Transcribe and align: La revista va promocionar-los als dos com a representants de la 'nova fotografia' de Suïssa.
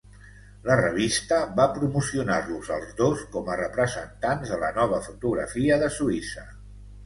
La 0.69 0.77
revista 0.77 1.37
va 1.59 1.67
promocionar-los 1.75 2.73
als 2.77 2.97
dos 3.03 3.23
com 3.37 3.53
a 3.57 3.61
representants 3.61 4.55
de 4.57 4.61
la 4.67 4.75
'nova 4.81 5.05
fotografia' 5.11 5.83
de 5.87 5.95
Suïssa. 6.01 6.51